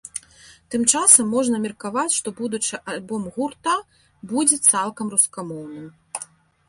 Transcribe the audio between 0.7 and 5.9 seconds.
Тым часам, можна меркаваць, што будучы альбом гурта будзе цалкам рускамоўным.